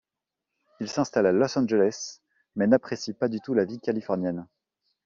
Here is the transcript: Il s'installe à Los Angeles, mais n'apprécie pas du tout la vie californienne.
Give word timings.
Il 0.79 0.89
s'installe 0.89 1.27
à 1.27 1.31
Los 1.31 1.59
Angeles, 1.59 2.21
mais 2.55 2.65
n'apprécie 2.65 3.13
pas 3.13 3.27
du 3.27 3.39
tout 3.39 3.53
la 3.53 3.65
vie 3.65 3.79
californienne. 3.79 4.47